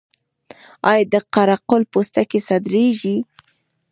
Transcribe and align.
آیا 0.89 1.03
د 1.13 1.15
قره 1.33 1.57
قل 1.69 1.81
پوستکي 1.91 2.39
صادریږي؟ 2.47 3.17